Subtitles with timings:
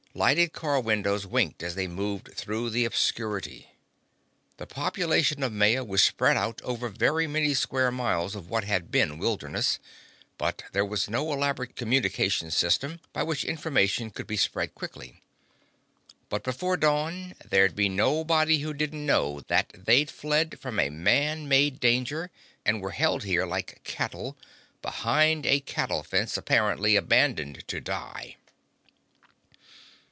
[0.13, 3.71] Lighted car windows winked as they moved through the obscurity.
[4.57, 8.91] The population of Maya was spread out over very many square miles of what had
[8.91, 9.79] been wilderness,
[10.37, 15.21] and there was no elaborate communication system by which information could be spread quickly.
[16.27, 20.89] But long before dawn there'd be nobody who didn't know that they'd fled from a
[20.89, 22.31] man made danger
[22.65, 24.35] and were held here like cattle,
[24.81, 28.35] behind a cattle fence, apparently abandoned to die.